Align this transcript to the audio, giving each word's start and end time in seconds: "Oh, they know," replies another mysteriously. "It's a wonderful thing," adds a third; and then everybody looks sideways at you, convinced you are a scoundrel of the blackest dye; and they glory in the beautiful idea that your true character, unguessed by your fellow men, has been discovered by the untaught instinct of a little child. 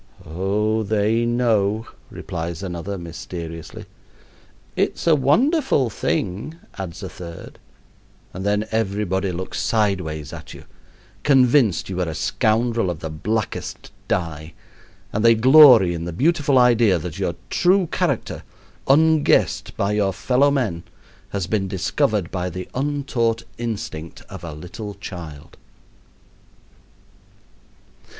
"Oh, 0.25 0.81
they 0.81 1.25
know," 1.27 1.85
replies 2.09 2.63
another 2.63 2.97
mysteriously. 2.97 3.85
"It's 4.75 5.05
a 5.05 5.13
wonderful 5.13 5.91
thing," 5.91 6.55
adds 6.79 7.03
a 7.03 7.07
third; 7.09 7.59
and 8.33 8.43
then 8.43 8.65
everybody 8.71 9.31
looks 9.31 9.59
sideways 9.61 10.33
at 10.33 10.55
you, 10.55 10.63
convinced 11.21 11.87
you 11.87 12.01
are 12.01 12.07
a 12.09 12.15
scoundrel 12.15 12.89
of 12.89 13.01
the 13.01 13.11
blackest 13.11 13.91
dye; 14.07 14.53
and 15.13 15.23
they 15.23 15.35
glory 15.35 15.93
in 15.93 16.05
the 16.05 16.11
beautiful 16.13 16.57
idea 16.57 16.97
that 16.97 17.19
your 17.19 17.35
true 17.51 17.85
character, 17.85 18.41
unguessed 18.87 19.77
by 19.77 19.91
your 19.91 20.13
fellow 20.13 20.49
men, 20.49 20.81
has 21.29 21.45
been 21.45 21.67
discovered 21.67 22.31
by 22.31 22.49
the 22.49 22.67
untaught 22.73 23.43
instinct 23.59 24.23
of 24.29 24.43
a 24.43 24.51
little 24.53 24.95
child. 24.95 25.57